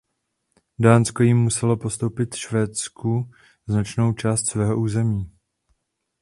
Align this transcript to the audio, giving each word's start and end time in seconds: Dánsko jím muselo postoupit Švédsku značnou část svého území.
Dánsko 0.79 1.23
jím 1.23 1.37
muselo 1.37 1.77
postoupit 1.77 2.35
Švédsku 2.35 3.31
značnou 3.67 4.13
část 4.13 4.47
svého 4.47 4.79
území. 4.79 5.31